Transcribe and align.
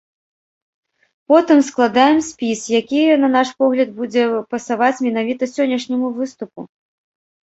Потым 1.33 1.59
складаем 1.67 2.17
спіс, 2.29 2.59
які, 2.79 3.01
на 3.23 3.29
наш 3.35 3.47
погляд, 3.59 3.91
будзе 3.97 4.23
пасаваць 4.55 5.03
менавіта 5.09 5.43
сённяшняму 5.55 6.07
выступу. 6.17 6.65